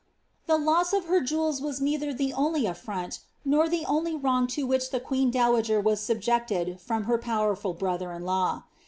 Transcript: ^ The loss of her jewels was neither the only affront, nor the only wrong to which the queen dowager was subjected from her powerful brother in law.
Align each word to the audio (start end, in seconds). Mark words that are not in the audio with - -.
^ 0.43 0.47
The 0.47 0.57
loss 0.57 0.93
of 0.93 1.05
her 1.05 1.21
jewels 1.21 1.61
was 1.61 1.79
neither 1.79 2.11
the 2.11 2.33
only 2.33 2.65
affront, 2.65 3.19
nor 3.45 3.69
the 3.69 3.85
only 3.85 4.15
wrong 4.15 4.47
to 4.47 4.65
which 4.65 4.89
the 4.89 4.99
queen 4.99 5.29
dowager 5.29 5.79
was 5.79 6.01
subjected 6.01 6.81
from 6.83 7.03
her 7.03 7.19
powerful 7.19 7.75
brother 7.75 8.11
in 8.11 8.23
law. 8.25 8.63